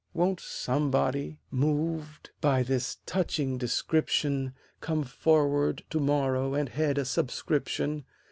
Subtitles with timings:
[0.15, 8.05] Won't somebody, moved by this touching description, Come forward to morrow and head a subscription?